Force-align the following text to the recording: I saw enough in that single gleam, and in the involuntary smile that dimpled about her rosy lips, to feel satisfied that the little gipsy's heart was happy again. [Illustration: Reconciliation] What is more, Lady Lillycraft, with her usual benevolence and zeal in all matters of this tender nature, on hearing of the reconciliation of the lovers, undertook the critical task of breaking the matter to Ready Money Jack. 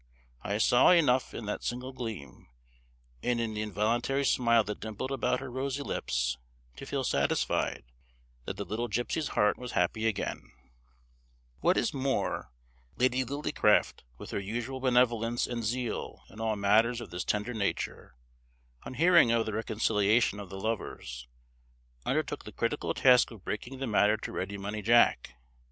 I 0.41 0.57
saw 0.57 0.89
enough 0.89 1.31
in 1.31 1.45
that 1.45 1.63
single 1.63 1.93
gleam, 1.93 2.47
and 3.21 3.39
in 3.39 3.53
the 3.53 3.61
involuntary 3.61 4.25
smile 4.25 4.63
that 4.63 4.79
dimpled 4.79 5.11
about 5.11 5.39
her 5.41 5.51
rosy 5.51 5.83
lips, 5.83 6.39
to 6.77 6.87
feel 6.87 7.03
satisfied 7.03 7.83
that 8.45 8.57
the 8.57 8.65
little 8.65 8.87
gipsy's 8.87 9.27
heart 9.37 9.59
was 9.59 9.73
happy 9.73 10.07
again. 10.07 10.53
[Illustration: 11.61 11.61
Reconciliation] 11.61 11.61
What 11.61 11.77
is 11.77 11.93
more, 11.93 12.51
Lady 12.97 13.23
Lillycraft, 13.23 14.01
with 14.17 14.31
her 14.31 14.39
usual 14.39 14.79
benevolence 14.79 15.45
and 15.45 15.63
zeal 15.63 16.23
in 16.31 16.41
all 16.41 16.55
matters 16.55 16.99
of 16.99 17.11
this 17.11 17.23
tender 17.23 17.53
nature, 17.53 18.15
on 18.81 18.95
hearing 18.95 19.31
of 19.31 19.45
the 19.45 19.53
reconciliation 19.53 20.39
of 20.39 20.49
the 20.49 20.59
lovers, 20.59 21.27
undertook 22.07 22.43
the 22.45 22.51
critical 22.51 22.95
task 22.95 23.29
of 23.29 23.45
breaking 23.45 23.77
the 23.77 23.85
matter 23.85 24.17
to 24.17 24.31
Ready 24.31 24.57
Money 24.57 24.81
Jack. 24.81 25.35